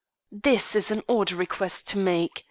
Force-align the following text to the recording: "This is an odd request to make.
"This 0.31 0.75
is 0.75 0.89
an 0.89 1.03
odd 1.07 1.31
request 1.31 1.87
to 1.89 1.99
make. 1.99 2.39